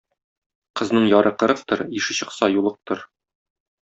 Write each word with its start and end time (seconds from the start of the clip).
Кызның 0.79 1.03
яры 1.11 1.33
кырыктыр, 1.43 1.83
ише 2.01 2.15
чыкса 2.21 2.49
юлыктыр. 2.57 3.05